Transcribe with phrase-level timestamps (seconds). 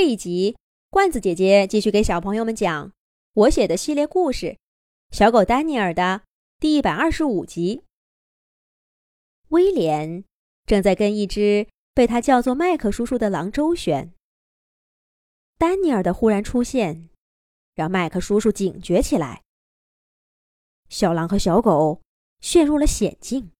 [0.00, 0.56] 这一集，
[0.88, 2.90] 罐子姐姐继续给小朋友们讲
[3.34, 4.46] 我写的系列故事
[5.10, 6.22] 《小狗丹尼尔》的
[6.58, 7.84] 第一百二十五集。
[9.48, 10.24] 威廉
[10.64, 14.14] 正在跟一只被他叫做麦克叔叔的狼周旋。
[15.58, 17.10] 丹尼尔的忽然出现，
[17.74, 19.42] 让麦克叔叔警觉起来。
[20.88, 22.00] 小狼和小狗
[22.40, 23.52] 陷入了险境。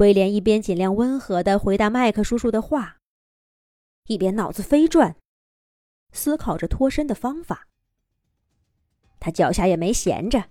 [0.00, 2.98] 威廉一边尽量温和的回答麦克叔叔的话。
[4.08, 5.14] 一边脑子飞转，
[6.12, 7.68] 思考着脱身的方法。
[9.20, 10.44] 他脚下也没闲着，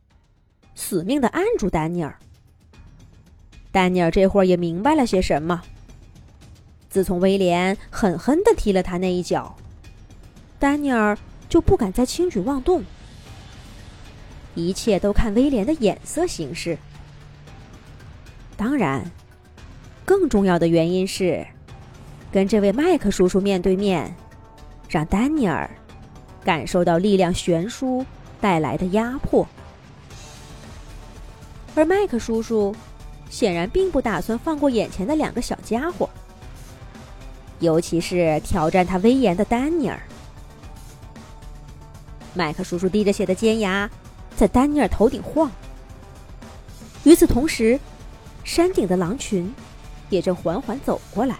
[0.74, 2.18] 死命的按住丹尼尔。
[3.72, 5.62] 丹尼尔这会儿也明白了些什么。
[6.90, 9.56] 自从威廉狠狠的踢了他那一脚，
[10.60, 11.18] 丹尼尔
[11.50, 12.84] 就不敢再轻举妄动。
[14.56, 16.78] 一切都看威廉的眼色行事。
[18.58, 19.10] 当然，
[20.06, 21.46] 更重要的原因是。
[22.32, 24.16] 跟这位麦克叔叔面对面，
[24.88, 25.70] 让丹尼尔
[26.46, 28.06] 感受到力量悬殊
[28.40, 29.46] 带来的压迫。
[31.76, 32.74] 而麦克叔叔
[33.30, 36.10] 显然并不打算放过眼前的两个小家伙，
[37.60, 40.00] 尤其是挑战他威严的丹尼尔。
[42.34, 43.90] 麦克叔叔滴着血的尖牙
[44.38, 45.52] 在丹尼尔头顶晃，
[47.04, 47.78] 与此同时，
[48.46, 49.54] 山顶的狼群
[50.10, 51.36] 也正缓缓走过来。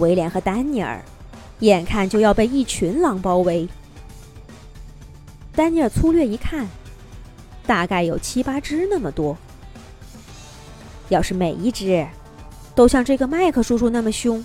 [0.00, 1.00] 威廉和丹尼尔
[1.60, 3.68] 眼看就要被一群狼包围。
[5.54, 6.66] 丹尼尔粗略一看，
[7.66, 9.36] 大概有七八只那么多。
[11.10, 12.06] 要是每一只
[12.74, 14.44] 都像这个麦克叔叔那么凶，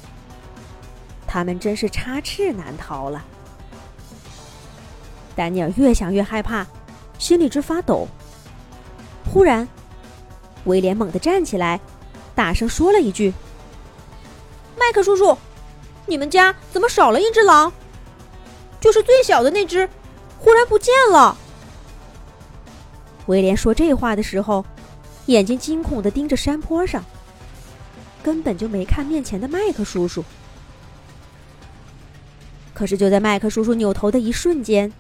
[1.26, 3.24] 他们真是插翅难逃了。
[5.36, 6.66] 丹尼尔越想越害怕，
[7.18, 8.08] 心里直发抖。
[9.32, 9.68] 忽然，
[10.66, 11.80] 威廉猛地站起来，
[12.34, 13.34] 大声说了一句。
[14.78, 15.38] 麦克叔叔，
[16.06, 17.72] 你们家怎么少了一只狼？
[18.80, 19.90] 就是最小的那只，
[20.38, 21.36] 忽然不见了。
[23.26, 24.64] 威廉说这话的时候，
[25.26, 27.04] 眼睛惊恐的盯着山坡上，
[28.22, 30.24] 根本就没看面前的麦克叔叔。
[32.74, 34.92] 可是就在麦克叔叔扭头的一瞬间，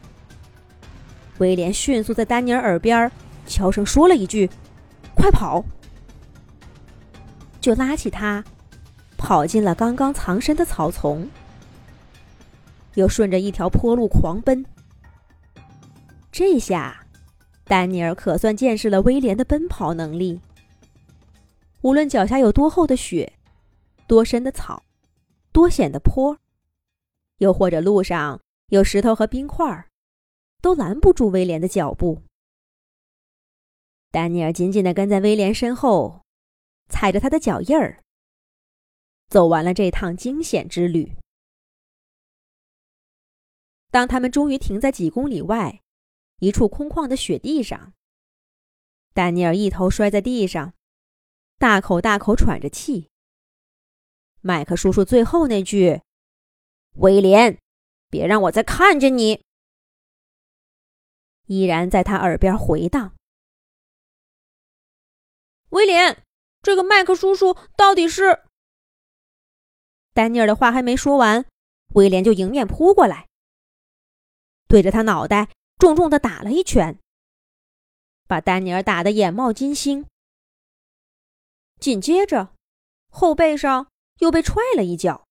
[1.38, 3.12] 威廉迅速在丹尼尔耳边
[3.46, 4.50] 悄声说了一句
[5.14, 5.64] ：“快跑！”
[7.62, 8.44] 就拉起他。
[9.26, 11.28] 跑进了刚刚藏身的草丛，
[12.94, 14.64] 又顺着一条坡路狂奔。
[16.32, 17.04] 这下，
[17.64, 20.40] 丹尼尔可算见识了威廉的奔跑能力。
[21.82, 23.34] 无论脚下有多厚的雪，
[24.06, 24.84] 多深的草，
[25.52, 26.38] 多险的坡，
[27.40, 29.88] 又或者路上有石头和冰块，
[30.62, 32.22] 都拦不住威廉的脚步。
[34.12, 36.22] 丹尼尔紧紧的跟在威廉身后，
[36.90, 37.98] 踩着他的脚印儿。
[39.36, 41.18] 走完了这趟惊险之旅，
[43.92, 45.82] 当他们终于停在几公里外
[46.40, 47.92] 一处空旷的雪地上，
[49.14, 50.74] 丹尼尔一头摔在地上，
[51.58, 53.10] 大口大口喘着气。
[54.40, 56.02] 麦克叔叔最后那句
[56.96, 57.60] ：“威廉，
[58.10, 59.44] 别让我再看见你。”
[61.48, 63.14] 依然在他耳边回荡。
[65.72, 66.24] 威廉，
[66.62, 68.42] 这个麦克叔叔到底是？
[70.16, 71.46] 丹尼尔的话还没说完，
[71.96, 73.28] 威廉就迎面扑过来，
[74.66, 76.98] 对着他脑袋重重的打了一拳，
[78.26, 80.06] 把丹尼尔打得眼冒金星。
[81.82, 82.54] 紧接着，
[83.10, 85.28] 后背上又被踹了一脚，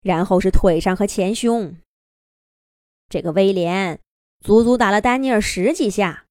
[0.00, 1.76] 然后是腿上和前胸。
[3.08, 4.00] 这个威廉
[4.38, 6.26] 足足打了丹尼尔十几下，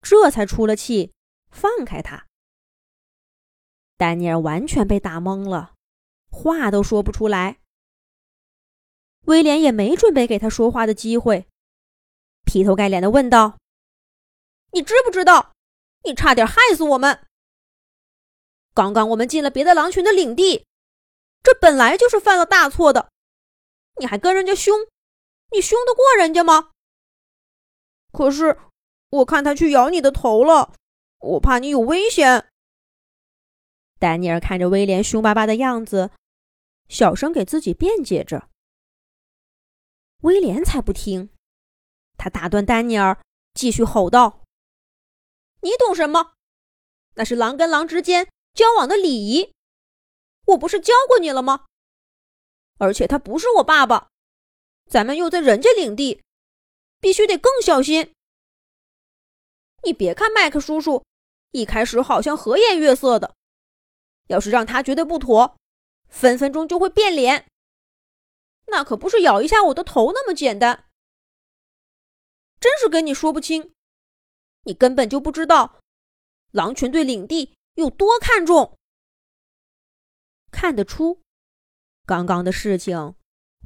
[0.00, 1.12] 这才出了气，
[1.50, 2.28] 放开他。
[3.96, 5.74] 丹尼尔完全被打懵了。
[6.30, 7.58] 话都说不出来，
[9.22, 11.46] 威廉也没准备给他说话的机会，
[12.44, 13.58] 劈头盖脸的问道
[14.72, 15.52] ：“你知不知道，
[16.04, 17.26] 你差点害死我们？
[18.74, 20.64] 刚刚我们进了别的狼群的领地，
[21.42, 23.10] 这本来就是犯了大错的，
[23.96, 24.86] 你还跟人家凶，
[25.50, 26.70] 你凶得过人家吗？
[28.12, 28.58] 可是
[29.10, 30.74] 我看他去咬你的头了，
[31.18, 32.50] 我怕你有危险。”
[33.98, 36.10] 丹尼尔看着威廉凶巴巴的样子，
[36.88, 38.48] 小声给自己辩解着。
[40.22, 41.30] 威廉才不听，
[42.16, 43.20] 他打断丹尼尔，
[43.54, 44.44] 继续吼道
[45.62, 46.34] ：“你懂什么？
[47.14, 49.52] 那是狼跟狼之间交往的礼仪，
[50.46, 51.66] 我不是教过你了吗？
[52.78, 54.08] 而且他不是我爸爸，
[54.88, 56.22] 咱们又在人家领地，
[57.00, 58.12] 必须得更小心。
[59.82, 61.04] 你别看麦克叔叔
[61.50, 63.34] 一开始好像和颜悦色的。”
[64.28, 65.56] 要是让他觉得不妥，
[66.08, 67.46] 分分钟就会变脸。
[68.66, 70.86] 那可不是咬一下我的头那么简单。
[72.60, 73.72] 真是跟你说不清，
[74.64, 75.80] 你根本就不知道
[76.50, 78.76] 狼群对领地有多看重。
[80.50, 81.20] 看得出，
[82.04, 83.14] 刚刚的事情，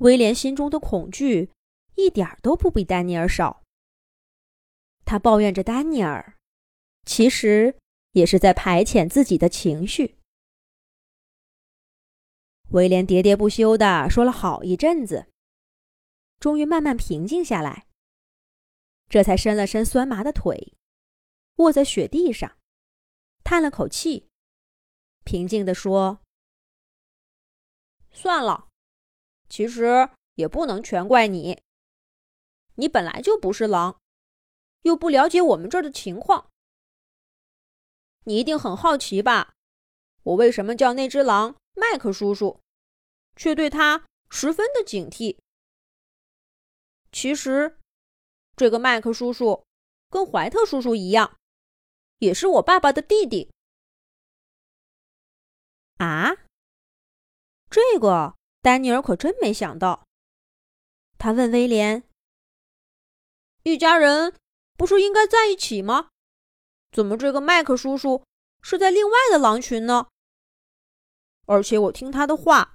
[0.00, 1.50] 威廉心中的恐惧
[1.94, 3.62] 一点都不比丹尼尔少。
[5.04, 6.36] 他抱怨着丹尼尔，
[7.04, 7.76] 其实
[8.12, 10.18] 也是在排遣自己的情绪。
[12.72, 15.26] 威廉喋喋不休的说了好一阵子，
[16.40, 17.86] 终于慢慢平静下来，
[19.10, 20.74] 这才伸了伸酸麻的腿，
[21.56, 22.56] 卧在雪地上，
[23.44, 24.30] 叹了口气，
[25.22, 26.20] 平静的说
[28.10, 28.68] ：“算了，
[29.50, 31.60] 其实也不能全怪你，
[32.76, 34.00] 你本来就不是狼。”
[34.82, 36.50] 又不了解我们这儿的情况，
[38.24, 39.54] 你一定很好奇吧？
[40.24, 42.60] 我为什么叫那只狼麦克叔叔，
[43.36, 45.38] 却对他十分的警惕？
[47.10, 47.78] 其实，
[48.56, 49.64] 这个麦克叔叔
[50.08, 51.36] 跟怀特叔叔一样，
[52.18, 53.50] 也是我爸爸的弟弟。
[55.98, 56.30] 啊，
[57.70, 60.06] 这个丹尼尔可真没想到。
[61.18, 62.02] 他问威廉
[63.64, 64.34] ：“一家人。”
[64.74, 66.08] 不是应该在一起吗？
[66.90, 68.24] 怎么这个麦克叔叔
[68.62, 70.08] 是在另外的狼群呢？
[71.52, 72.74] 而且我听他的话，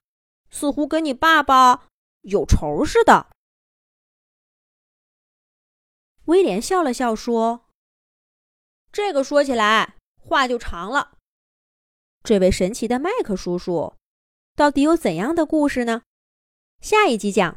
[0.52, 1.88] 似乎跟你爸爸
[2.22, 3.28] 有仇似的。
[6.26, 7.66] 威廉笑了笑说
[8.92, 11.18] ：“这个说起来话就长了。
[12.24, 13.96] 这位神奇的麦克叔叔
[14.56, 16.04] 到底有怎样的故事呢？
[16.82, 17.48] 下一集讲。”